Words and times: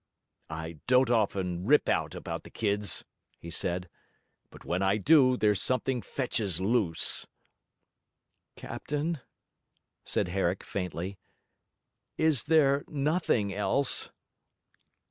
'I 0.49 0.79
don't 0.87 1.11
often 1.11 1.63
rip 1.67 1.87
out 1.87 2.15
about 2.15 2.41
the 2.41 2.49
kids,' 2.49 3.05
he 3.37 3.51
said; 3.51 3.87
'but 4.49 4.65
when 4.65 4.81
I 4.81 4.97
do, 4.97 5.37
there's 5.37 5.61
something 5.61 6.01
fetches 6.01 6.59
loose.' 6.59 7.27
'Captain,' 8.55 9.19
said 10.03 10.29
Herrick 10.29 10.63
faintly, 10.63 11.19
'is 12.17 12.45
there 12.45 12.83
nothing 12.87 13.53
else?' 13.53 14.09